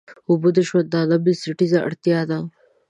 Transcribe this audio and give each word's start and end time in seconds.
اوبه 0.29 0.49
د 0.57 0.59
ژوندانه 0.67 1.15
بنسټيزه 1.23 1.79
اړتيا 1.87 2.19
ده. 2.29 2.39